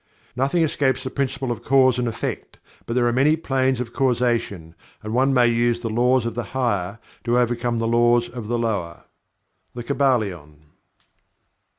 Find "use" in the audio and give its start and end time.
5.45-5.81